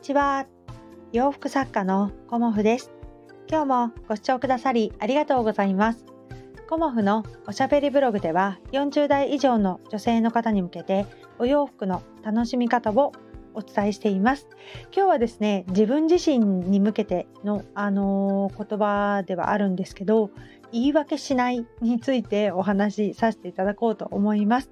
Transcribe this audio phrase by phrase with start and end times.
[0.00, 0.46] ちは。
[1.12, 2.90] 洋服作家のコモフです。
[3.50, 6.06] 今日もご視聴くださりありがとうございます。
[6.70, 11.04] コモフのおしゃべりブログでは40代以上の女性の方に向けて
[11.38, 13.12] お洋服の楽しみ方を
[13.52, 14.48] お伝えしています。
[14.90, 20.30] 今日はですね自分自身に向けてのあのー、言葉ではあるんですけど
[20.72, 24.70] 言い訳しないについてお話しさせていただこうと思います。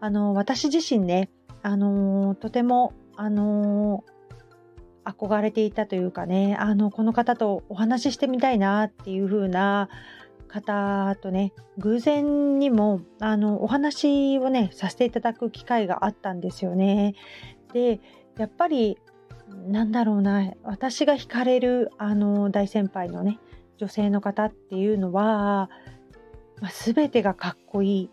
[0.00, 1.28] あのー、私自身ね
[1.62, 4.02] あのー、とてもあの
[5.06, 9.88] 憧れていたというかねあのこの方とお話ししてみたいなっていう風な
[10.48, 17.14] 方とね偶然にもあのお話をねさせていただく機会があったんですよね。
[17.72, 18.00] で
[18.36, 18.98] やっぱり
[19.68, 23.38] なんだろうな私が惹かれるあの大先輩のね
[23.78, 25.70] 女性の方っていうのは、
[26.60, 28.10] まあ、全てがかっこいい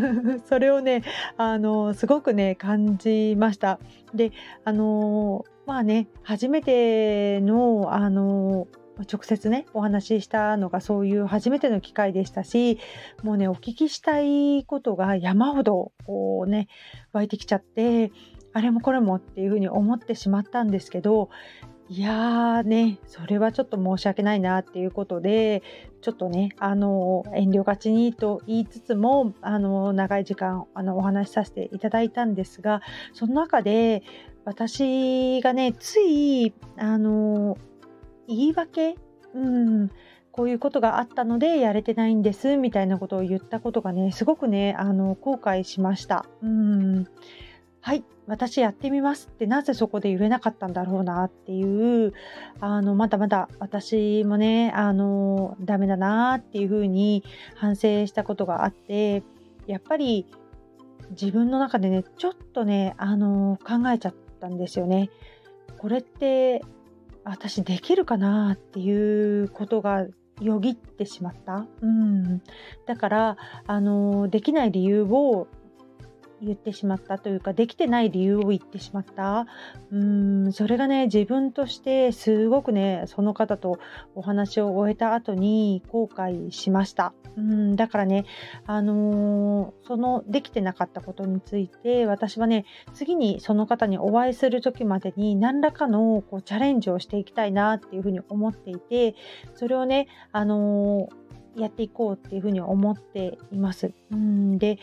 [0.46, 1.02] それをね
[1.36, 3.78] あのすごくね感じました
[4.14, 4.32] で
[4.64, 8.68] あのまあね初めてのあの
[9.10, 12.78] 直接ねお話ししたのがそういう初めての機会でしたし
[13.22, 16.68] もうねお聞きしたいことが山ほどこうね
[17.12, 18.12] 湧いてきちゃって
[18.52, 20.90] あれもこれもっていうふうに思ってしまったんです。
[20.90, 21.28] けど
[21.88, 25.62] いやーねそれはちょっと申し訳ないなっていうことで
[26.00, 32.62] ちょっとねあの遠慮がちにと言いつつもあの長い時間あのお話しさせていただいたんです。
[32.62, 32.80] が
[33.12, 34.02] その中で
[34.44, 37.56] 私がねついあの
[38.28, 38.96] 言い訳
[39.34, 39.90] うん
[40.32, 46.26] こういうことがあったのでやれてないんですみたいなことを言ったことがねすごくねあの後悔しました。
[46.42, 47.06] うん。
[47.80, 49.28] はい私やってみます。
[49.30, 52.14] ってなぜそこで言えなかったんだろうなっていう
[52.58, 57.22] あのまだまだ私もねあのダメだなっていうふうに
[57.54, 59.22] 反省したことがあって
[59.66, 60.26] やっぱり
[61.10, 64.23] 自分の中でねちょっとねあの考えちゃった。
[64.48, 65.10] んですよね。
[65.78, 66.62] これって
[67.24, 70.06] 私できるかなっていうことが
[70.40, 71.66] よぎってしまった？
[71.80, 72.42] うん、
[72.86, 73.36] だから
[73.66, 75.46] あのできない理由を
[76.44, 79.46] 言ってしまったというかできてない理由を言ってしまった
[79.90, 83.78] うんそれがね自分としてすごくねその方と
[84.14, 88.24] お話を終えた後に後悔しましたうんだからね
[88.66, 99.14] あのー、そのできてなかったことについて私はね次にその方にお会いする時までに何らかのこうチャレンジをしていきたいなっていうふうに思っていて
[99.54, 101.24] それをねあのー
[101.56, 103.92] やっていこうっていうふうに思っています。
[104.10, 104.78] うんで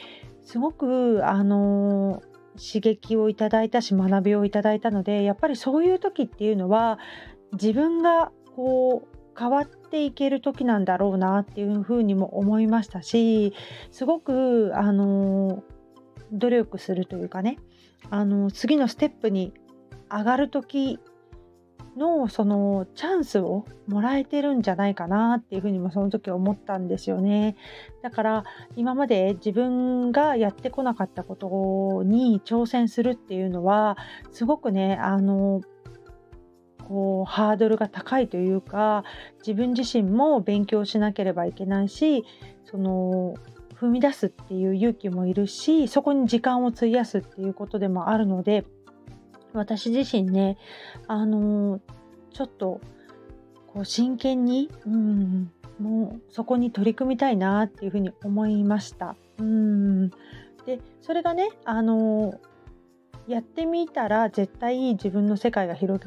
[0.52, 2.22] すごくあの
[2.58, 7.00] 刺激をいただいたし学びをいただいたのでやっぱりそういう時っていうのは
[7.54, 13.54] 自分がこう変わっていける時なんだろうなっていうふうにも思いましたし
[13.92, 15.64] すごくあの
[16.34, 17.58] 努力するというかね
[18.10, 19.54] あの次のステップに
[20.12, 21.00] 上がる時
[21.98, 27.56] のそのチャンスをもらえてるんじゃないかなっていうふうにもその時思ったんですよね。
[28.02, 28.44] だから
[28.76, 33.98] 今まで自分がやってこなかったことに挑戦するっていうのは
[34.32, 35.62] すごくねあの
[36.88, 39.04] こうハードルが高いというか
[39.40, 42.26] 自分自身も勉強しなければいけないし
[42.66, 43.34] その
[43.76, 48.66] 踏み出すっていう勇気もいるしそこに時間を費やすっていうことでもあるので
[49.54, 50.58] 私自身ね、
[51.08, 51.82] あのー、
[52.34, 52.82] ちょっと、
[53.68, 59.16] こう、真剣に、うん、もう、そこに取り組みたいなっていうふうに思いました。
[59.40, 60.10] うん。
[60.66, 62.52] で、それがね、あのー、
[63.28, 66.02] やってみたら絶対自分の世界が広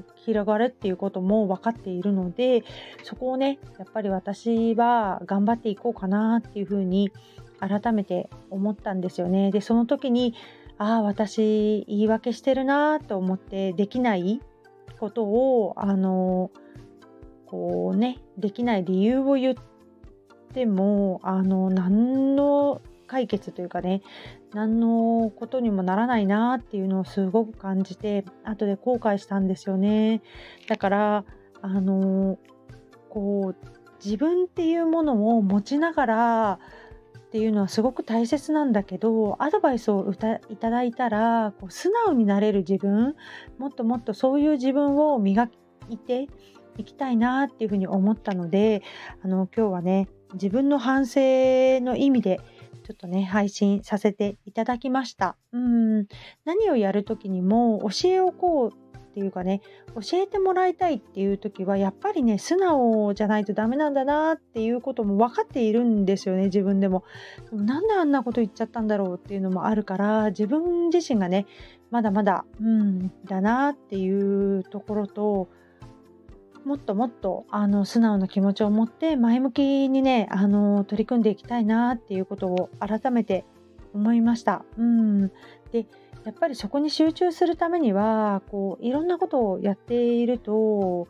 [0.47, 2.65] がるっていうことも分かっているので
[3.03, 7.13] そこをねやっぱり私は頑張っていこうかなっていうふうに
[7.61, 9.51] 改めて思ったんですよね。
[9.51, 10.35] でその時に
[10.79, 14.41] ああ私言い訳してるなと思ってできない
[14.99, 16.51] ことをあの
[17.47, 19.55] こうねできない理由を言っ
[20.53, 24.03] てもあの何の解決というかね
[24.53, 30.23] 何のことにもならないなっていうのをすごく感じて後で後悔したんですよね。
[30.69, 31.25] だから
[31.61, 32.39] あの
[33.11, 33.57] こう
[34.05, 36.59] 自分っていうものを持ちながら
[37.35, 40.15] っていうのはすごく大切なんだけどアドバイスを
[40.51, 43.17] いただいたらこう素直になれる自分
[43.59, 45.51] もっともっとそういう自分を磨
[45.89, 46.29] いて
[46.79, 48.85] いきたいなっていうふうに思ったので
[49.25, 51.21] あの今日はね自分の反省
[51.81, 52.41] の意味で
[52.85, 55.37] ちょっとね配信させていただきました。
[55.51, 56.07] うん
[56.45, 58.84] 何をやる時にも教えをこう
[59.15, 59.61] っていうかね
[59.95, 67.05] 教えてもらいたいっていう時はやっぱりね素直じゃないとダメなんだなっていうことも分かっているんですよね自分でも。
[67.49, 71.47] でもなんであんなこと言っちゃったんだろうっていうのもあるから自分自身がね
[71.93, 75.49] まだまだうんだなっていうところと
[76.65, 83.45] もっともっとあの素直な気持ちを持って前向きにねあの取り組んでいきたいなっていうことを改めて
[83.95, 84.65] 思いました。
[84.77, 85.29] うん、
[85.71, 85.87] で
[86.25, 91.07] やっぱりそこに集中するためにはこういろんなことをやっていると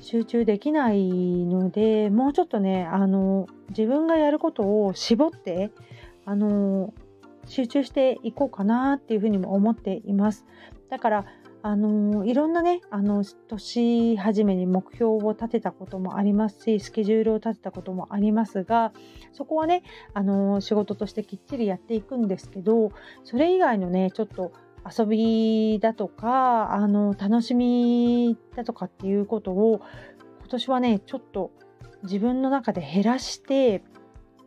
[0.00, 1.08] 集中できない
[1.44, 5.70] のでもうちょっとねあの自分がやることを絞って
[6.24, 6.92] あの
[7.46, 10.44] 集中していこうかなっていうふうにも思っています。
[10.90, 11.26] だから
[11.64, 18.92] あのいろんなねあの年始めに目標を立てたこともありますしスケジュールを立てたこともありますが
[19.32, 22.90] そこはねあの仕事としてきっちりやっていくんですけど
[23.22, 24.52] それ以外のねちょっと
[24.84, 29.80] 遊びだとかあの楽しみだとかっていうことを
[30.40, 31.52] 今年はねちょっと
[32.02, 33.84] 自分の中で減らして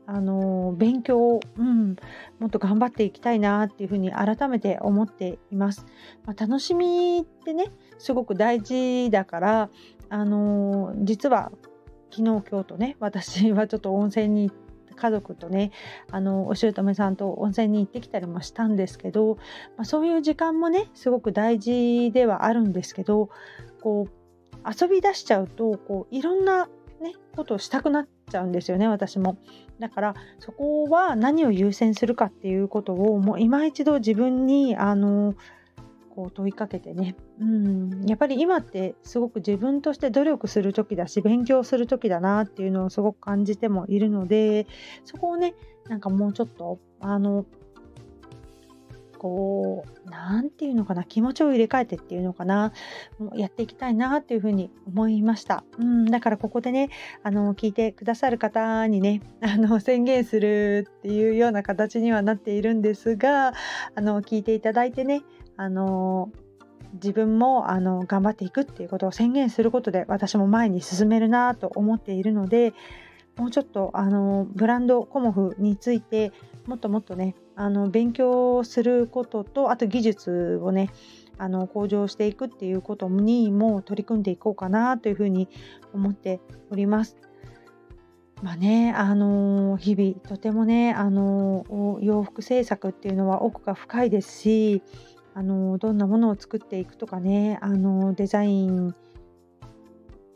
[0.08, 1.96] あの勉強、うん、
[2.40, 5.86] もっと頑張っていきたいなっていうふうに改めて思っています。
[6.26, 9.70] まあ、楽しみってねすごく大事だから
[10.10, 11.52] あの実は
[12.12, 14.52] 昨日今日とね私はちょっと温泉に
[14.96, 15.72] 家族とね
[16.12, 19.36] あのお姑さんと温泉に行ってきたりもしたんですけど、
[19.76, 23.30] まあ、そういう時間もねすごく大事ではあるんですけど
[23.82, 24.26] こう
[24.82, 26.70] 遊び出しちゃうとこういろんな
[27.02, 29.38] ね、ことをしたくなっちゃうんですよね私も。
[29.80, 35.36] だからそこは何を優先するかっていうことをもう今一度自分にあの
[36.16, 44.66] こう問いかけてね、うん、やっぱり今ってすごく自分として努力する時だし勉強する時だなっていうのをすごく感じてもいるので
[45.04, 45.56] そこをね
[45.90, 47.46] なんかもうちょっとあの
[49.16, 52.72] こう、なんていうのかな、気持ちを入れ替えてっていうのかな、
[53.36, 55.64] やっていきたいなっていうふうに思いました。
[55.80, 56.90] うん、だからここでね、
[57.24, 63.54] あの、聞いてくださる方にね、あの、宣言するっていうような形にはなっているんですが、
[63.96, 65.24] あの、聞いていただいてね、
[65.58, 66.32] あの、
[66.94, 72.74] 自分もあの頑張っていくっていうことを宣言することで私も前に進めるなと思っているので
[73.38, 76.32] もうちょっとあのブランドコモフについて
[76.68, 80.90] もっともっとねあの勉強することとあと技術をね
[81.38, 85.50] あの向上していくっていうことにも取り組んでいこうかなというふうに
[85.94, 86.40] 思って
[86.72, 87.18] おります。
[88.42, 91.66] まあね、あの日々とてもね、あの
[92.02, 94.84] 洋服制作っていうのは奥が深いですし、
[95.34, 98.94] あのどんなものを作っていくとかね、あのデザイン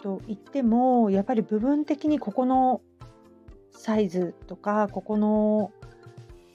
[0.01, 2.81] といってもやっぱり部分的にここの
[3.79, 5.71] サイズとかここの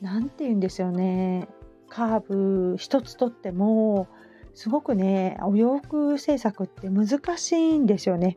[0.02, 1.48] 何て言うんですよね
[1.88, 4.08] カーブ一つとっても
[4.52, 8.36] すごくねお洋服制作って難しいんですよね。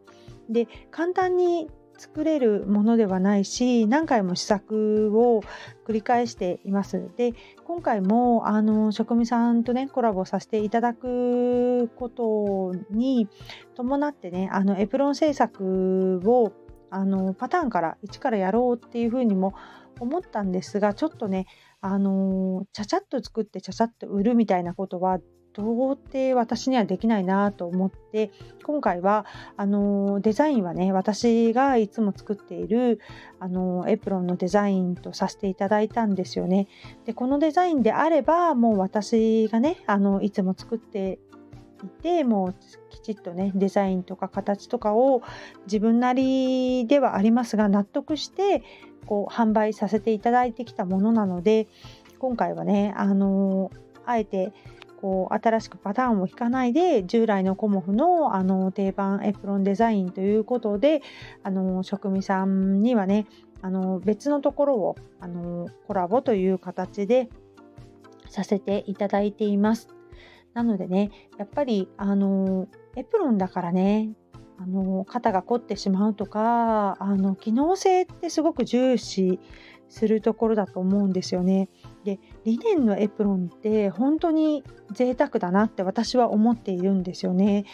[0.49, 5.41] で簡単に作れるものではないし何回も試作を
[5.85, 7.09] 繰り返しています。
[7.17, 7.33] で
[7.65, 13.27] 今回もあの職味さんとねコラボさせていただくことに
[13.75, 16.53] 伴ってねあのエプロン制作を
[16.89, 19.53] あのパターンから一からやろうっていうふうにも
[19.99, 21.47] 思ったんですがちょっとね
[21.81, 25.19] あのちゃちゃっと作ってちゃちゃっと売るみたいなことは
[25.57, 28.31] 到底私にはできないなと思って
[28.63, 29.25] 今回は
[29.55, 32.99] あのデザインはね私がいつも作っている
[33.39, 36.67] あのエプロンのデザインとさせていただいたんですよね。
[37.05, 41.17] でこのデザインであればもう私がねあのいつも作って
[41.85, 42.55] いてもう
[42.89, 45.21] きちっとねデザインとか形とかを
[45.65, 48.63] 自分なりではありますが納得して
[49.05, 51.67] こう販売させていただいてきたものなので
[52.19, 53.71] 今回はねあの
[54.05, 54.51] あえて
[54.99, 61.01] こう新しくパターンを引かないで従来のコモフのあの定番エプロンデザインということで
[61.43, 63.27] あの職味さんにはね
[63.61, 67.29] あの別のところをあのコラボという形で
[68.29, 69.96] させていただいています。
[70.57, 74.09] なのでねやっぱりあのエプロンだからね
[74.57, 79.39] あの肩が凝ってしまうとかあの機能性ってすごく重視
[79.87, 81.69] するところだと思うんですよね。
[82.05, 87.65] でリネンのエプロンって本当に贅沢だなって私は思っているんですよね。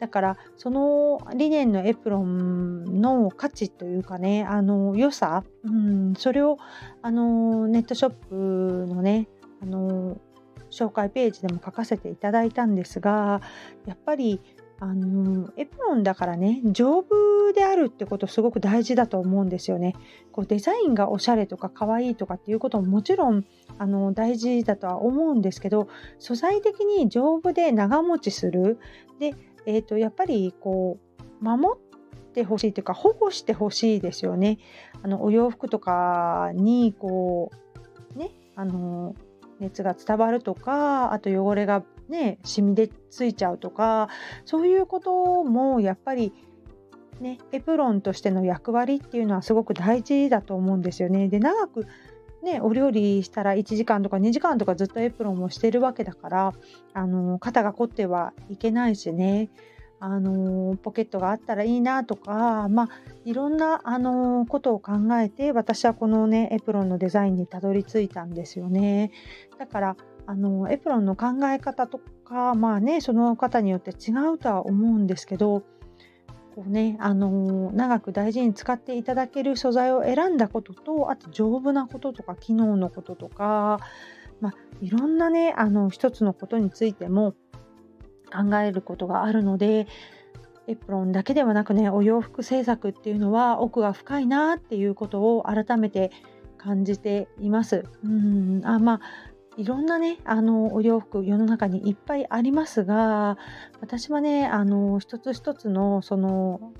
[0.00, 6.58] だからそのリネンのエプロンの価値というかねあの良さ、うん、それを
[7.02, 9.28] あのネットショップのね
[9.62, 10.18] あの
[10.72, 13.40] 紹介ページでも書かせていただいたんですが
[13.86, 14.40] やっぱり
[14.80, 19.94] あのエプロンだからね丈夫であるってことすごく大事だと思うんですよね。
[20.32, 23.44] こうデザインがおしゃれとか可愛いとかっていうことももちろん
[23.78, 25.86] あの大事だとは思うんですけど
[26.18, 28.80] 素材的に丈夫で長持ちする
[29.20, 29.34] で、
[29.66, 30.98] えーと、やっぱりこ
[31.40, 34.58] う守ってほしいというか保護してほしいですよね。
[35.00, 37.52] あのお洋服とかにこ
[38.16, 39.14] うねあの
[39.62, 44.08] 熱が伝わるとかあと汚れがねシミでついちゃうとか
[44.44, 46.32] そういうこともやっぱり
[47.20, 51.28] ねエプロンとしての役割っていうのはすごく大事だと思うんですよね。
[51.28, 51.86] で長く
[52.42, 56.52] ね、お料理したら1時間とか2時間とかずっとエプロンをしてるわけだから
[56.92, 59.48] あの肩が凝ってはいけないしね
[60.04, 62.88] あのポケットがあったらいいなとか、まあ、
[63.24, 69.12] いろんなあのことを考えて私はこのねエプロンのデザインにたどり着いたんですよね。
[69.60, 75.62] だからあのエプロンの考え方とかまあねその方によって違うとは思うんですけど
[76.56, 83.78] こうねあの長く大事に使っていただける素材を選んだこととあと丈夫なこととか機能のこととか、
[84.40, 87.36] まあ、いろんなねあの一つのことについても
[88.32, 89.86] 考えることがあるので
[90.66, 96.10] エプロンだけではなくねお洋服製作っていうのは奥が深いなっていうことを改めて
[96.56, 97.84] 感じています。
[98.04, 99.00] うんあまあ
[99.56, 103.36] いろんなねあのお洋服世の中にいっぱいありますが
[103.80, 106.72] 私はねあの一つ一つのその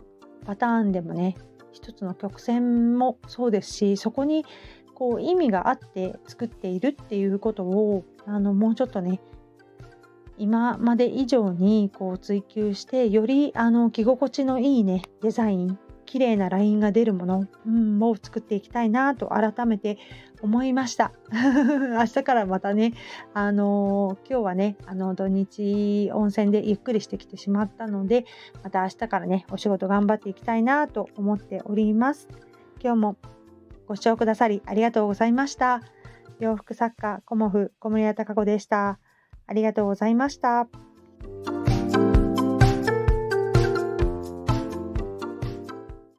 [0.47, 1.37] パターンでもね
[1.73, 4.47] 一つの曲線もそうですしそこに
[4.95, 9.21] こう意味があって作っているっていうことをあのもうちょっとね
[10.39, 15.79] 今まで以上にこう追求してよりあの着心地のいいねデザイン
[16.13, 19.97] 綺麗なラインが出るもの、うん、を作っていきたいなと改めて
[20.43, 21.11] 思いました。
[21.33, 22.93] 明日からまたね
[23.33, 28.27] あの今日はねあの土日温泉でゆっくりしてきてしまったので
[28.63, 32.29] また明日からねお仕事頑張っていきたいなと思っております。
[32.83, 33.17] 今日も
[33.87, 35.81] ご視聴くださりありがとうございました。
[36.41, 38.99] 洋服作家コモフ小森屋隆子でした。
[39.53, 40.67] ありがとうございました。